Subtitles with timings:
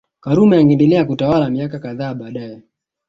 [0.19, 2.61] Karume angeendelea kutawala miaka kadhaa baadae